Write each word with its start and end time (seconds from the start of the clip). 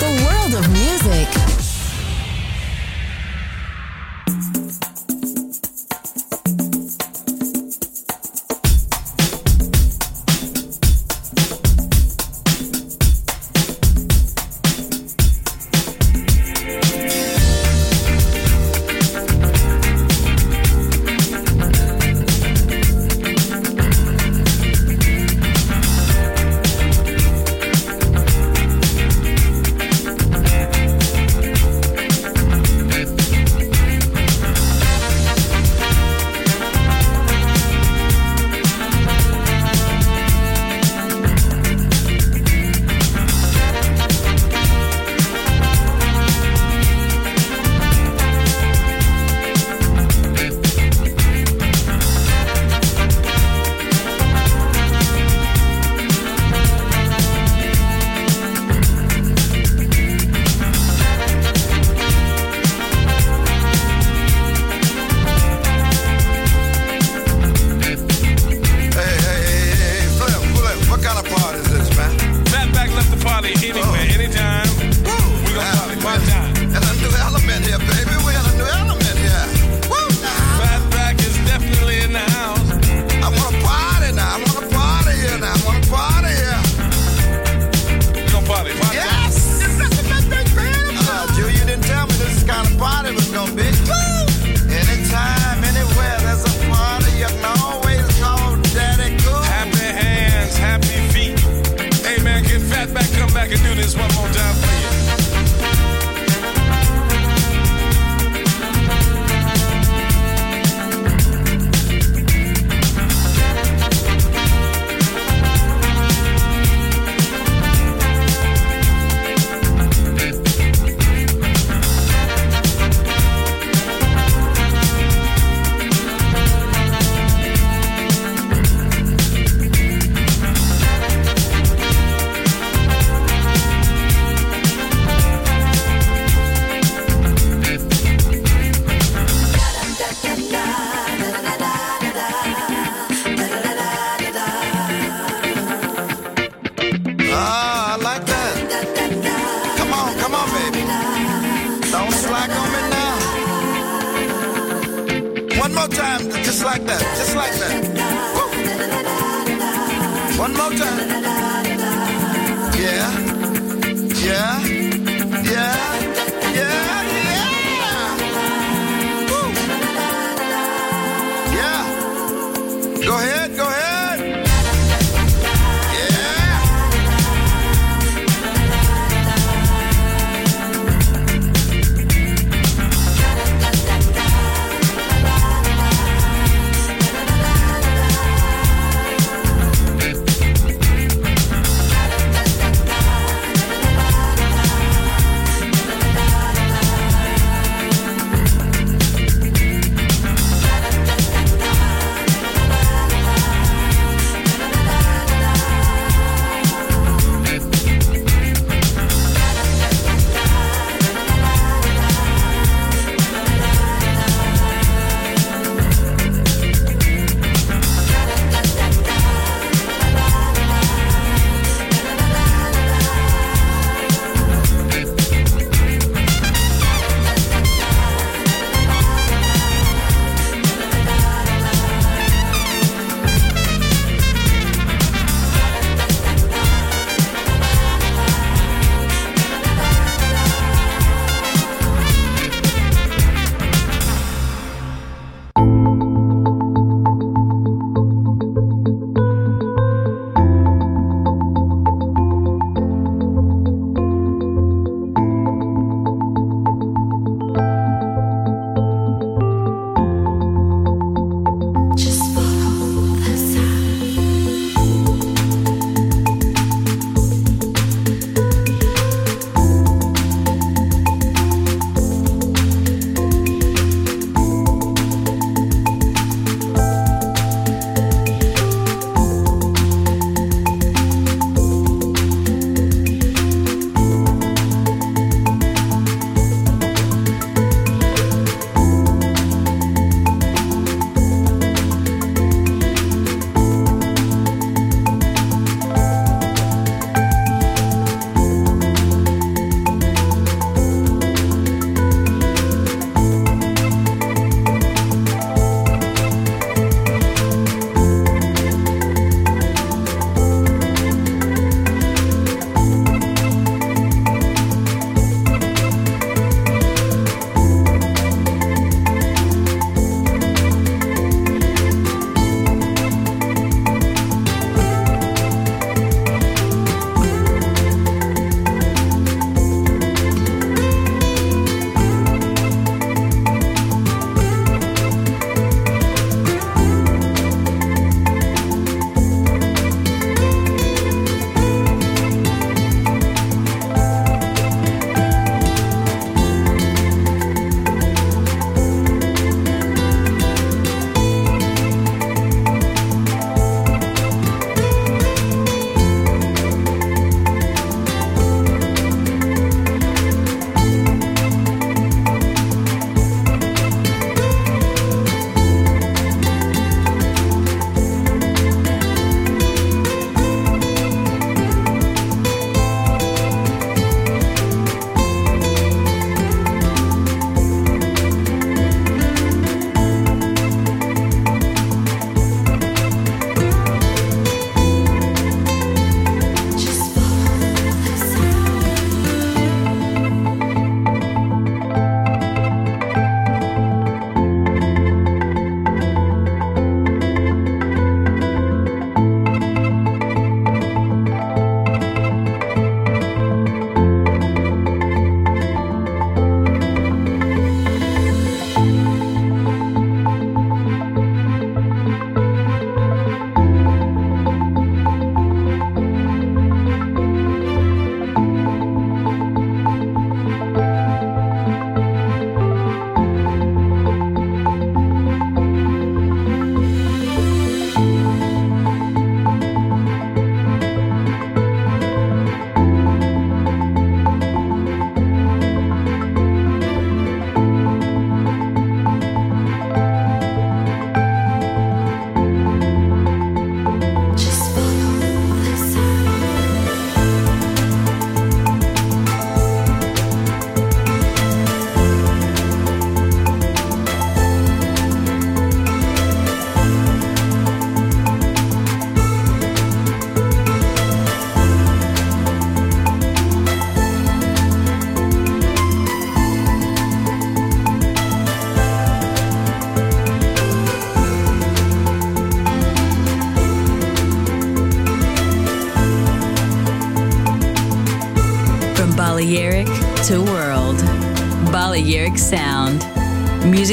The 0.00 0.24
world 0.24 0.54
of 0.54 0.70
music. 0.70 1.57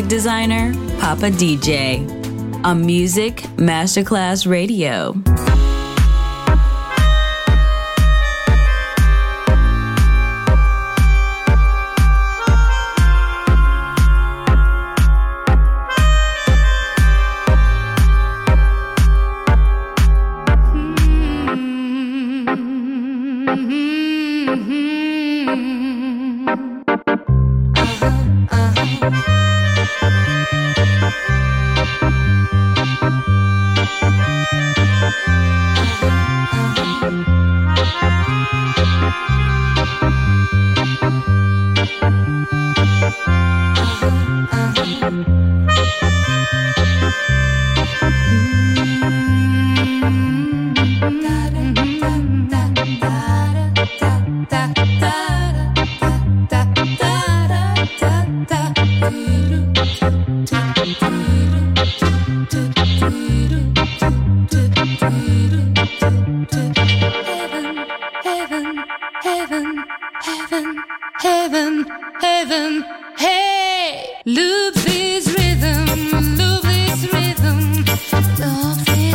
Designer, 0.08 0.72
Papa 1.00 1.32
DJ. 1.32 2.06
On 2.64 2.86
Music 2.86 3.44
Masterclass 3.58 4.46
Radio. 4.46 5.15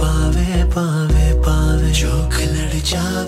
पावे 0.00 0.64
पावे 0.64 1.32
पावे। 1.42 1.90
जो 1.90 2.28
खिलड़ 2.28 2.74
जावे। 2.90 3.27